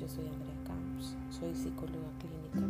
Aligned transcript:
yo 0.00 0.08
soy 0.08 0.24
Andrea 0.28 0.56
Campos, 0.64 1.14
soy 1.28 1.54
psicóloga 1.54 2.08
clínica 2.18 2.66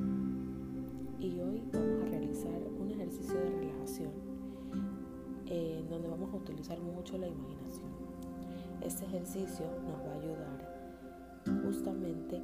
y 1.21 1.39
hoy 1.39 1.63
vamos 1.73 2.03
a 2.03 2.07
realizar 2.07 2.61
un 2.77 2.91
ejercicio 2.91 3.35
de 3.35 3.51
relajación 3.51 4.11
eh, 5.47 5.79
en 5.79 5.89
donde 5.89 6.09
vamos 6.09 6.35
a 6.35 6.37
utilizar 6.39 6.81
mucho 6.81 7.19
la 7.19 7.29
imaginación. 7.29 7.89
Este 8.81 9.05
ejercicio 9.05 9.65
nos 9.87 10.01
va 10.01 10.13
a 10.13 10.19
ayudar 10.19 11.45
justamente 11.65 12.43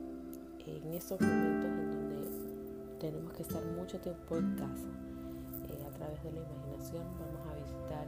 en 0.67 0.95
estos 0.95 1.21
momentos 1.21 1.65
en 1.65 1.91
donde 1.91 2.29
tenemos 3.01 3.33
que 3.33 3.43
estar 3.43 3.65
mucho 3.77 3.99
tiempo 3.99 4.37
en 4.37 4.55
casa. 4.55 4.89
Eh, 5.69 5.85
a 5.85 5.91
través 5.91 6.23
de 6.23 6.31
la 6.31 6.39
imaginación 6.39 7.03
vamos 7.19 7.45
a 7.51 7.55
visitar 7.57 8.07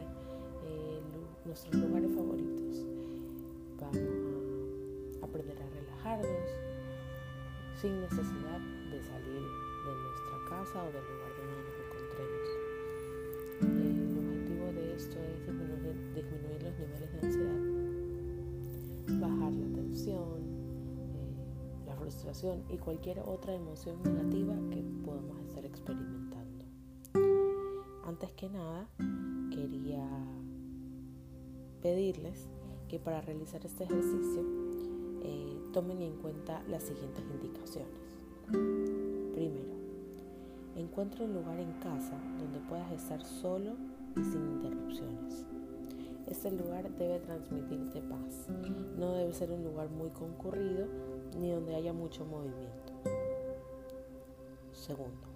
eh, 0.65 1.01
nuestros 1.45 1.75
lugares 1.75 2.15
favoritos. 2.15 2.87
Sin 7.81 8.01
necesidad 8.01 8.59
de 8.91 9.01
salir 9.01 9.41
de 9.41 9.93
nuestra 10.03 10.37
casa 10.49 10.83
o 10.83 10.87
del 10.87 11.05
lugar 11.05 11.31
donde 11.39 11.63
nos 11.63 11.79
encontremos. 11.87 12.47
El 13.61 14.19
objetivo 14.19 14.67
de 14.73 14.97
esto 14.97 15.17
es 15.21 15.47
disminuir, 15.47 15.97
disminuir 16.13 16.63
los 16.65 16.77
niveles 16.77 17.13
de 17.13 17.19
ansiedad, 17.27 17.61
bajar 19.21 19.53
la 19.53 19.77
tensión, 19.77 20.41
eh, 21.15 21.87
la 21.87 21.95
frustración 21.95 22.65
y 22.69 22.79
cualquier 22.79 23.21
otra 23.21 23.55
emoción 23.55 24.03
negativa 24.03 24.55
que 24.71 24.83
podamos 25.05 25.39
estar 25.39 25.65
experimentando. 25.65 26.65
Antes 28.05 28.33
que 28.33 28.49
nada, 28.49 28.89
quería 29.53 30.05
pedirles 31.81 32.49
que 32.89 32.99
para 32.99 33.21
realizar 33.21 33.65
este 33.65 33.85
ejercicio 33.85 34.78
tomen 35.79 36.03
en 36.03 36.17
cuenta 36.17 36.61
las 36.69 36.83
siguientes 36.83 37.23
indicaciones. 37.31 38.19
Primero, 39.33 39.77
encuentra 40.75 41.25
un 41.25 41.35
lugar 41.35 41.61
en 41.61 41.71
casa 41.75 42.19
donde 42.41 42.59
puedas 42.69 42.91
estar 42.91 43.25
solo 43.25 43.77
y 44.17 44.25
sin 44.25 44.45
interrupciones. 44.45 45.47
Este 46.27 46.51
lugar 46.51 46.91
debe 46.97 47.21
transmitirte 47.21 48.01
paz. 48.01 48.49
No 48.99 49.13
debe 49.13 49.33
ser 49.33 49.53
un 49.53 49.63
lugar 49.63 49.89
muy 49.89 50.11
concurrido 50.11 50.89
ni 51.39 51.53
donde 51.53 51.77
haya 51.77 51.93
mucho 51.93 52.25
movimiento. 52.25 52.93
Segundo, 54.73 55.29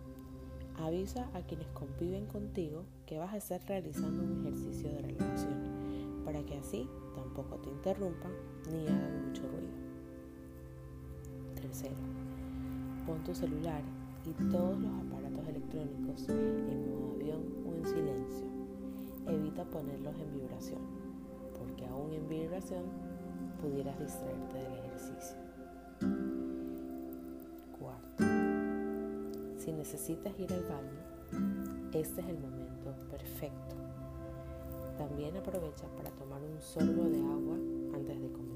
avisa 0.77 1.31
a 1.35 1.43
quienes 1.43 1.69
conviven 1.69 2.27
contigo 2.27 2.83
que 3.07 3.17
vas 3.17 3.33
a 3.33 3.37
estar 3.37 3.63
realizando 3.69 4.25
un 4.25 4.41
ejercicio 4.41 4.91
de 4.91 5.03
relajación 5.03 6.25
para 6.25 6.43
que 6.43 6.59
así 6.59 6.89
tampoco 7.15 7.59
te 7.59 7.71
interrumpan 7.71 8.33
ni 8.73 8.89
hagan 8.89 9.29
mucho 9.29 9.43
ruido. 9.43 9.92
Pon 13.07 13.19
tu 13.25 13.35
celular 13.35 13.81
y 14.27 14.33
todos 14.53 14.79
los 14.79 14.93
aparatos 14.93 15.49
electrónicos 15.49 16.29
en 16.29 16.91
modo 16.91 17.15
avión 17.15 17.41
o 17.67 17.75
en 17.75 17.85
silencio. 17.87 18.47
Evita 19.27 19.65
ponerlos 19.65 20.15
en 20.19 20.33
vibración, 20.35 20.81
porque 21.59 21.87
aún 21.87 22.13
en 22.13 22.29
vibración 22.29 22.85
pudieras 23.61 23.99
distraerte 23.99 24.59
del 24.59 24.73
ejercicio. 24.75 25.37
Cuarto, 27.79 28.25
si 29.57 29.73
necesitas 29.73 30.39
ir 30.39 30.53
al 30.53 30.65
baño, 30.65 31.91
este 31.95 32.21
es 32.21 32.29
el 32.29 32.39
momento 32.39 32.95
perfecto. 33.11 33.77
También 34.99 35.37
aprovecha 35.39 35.87
para 35.97 36.11
tomar 36.11 36.43
un 36.43 36.61
sorbo 36.61 37.09
de 37.09 37.19
agua 37.19 37.57
antes 37.95 38.21
de 38.21 38.31
comer. 38.31 38.53